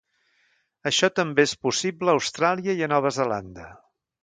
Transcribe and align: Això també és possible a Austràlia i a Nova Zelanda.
Això 0.91 1.09
també 1.19 1.45
és 1.49 1.53
possible 1.67 2.11
a 2.13 2.17
Austràlia 2.21 2.77
i 2.81 2.85
a 2.87 2.91
Nova 2.97 3.15
Zelanda. 3.21 3.71